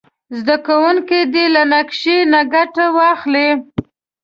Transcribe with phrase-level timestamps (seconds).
[0.39, 3.49] زده کوونکي دې له نقشې نه ګټه واخلي.